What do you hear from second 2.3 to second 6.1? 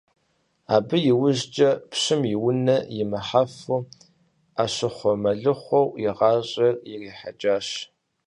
и унэ имыхьэфу, Ӏэщыхъуэ-мэлыхъуэу и